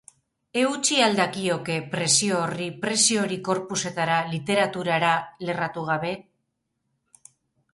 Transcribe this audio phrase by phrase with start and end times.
[0.59, 5.13] Eutsi al dakioke presio horri presio hori corpusetara, literaturara
[5.51, 6.15] lerratu gabe?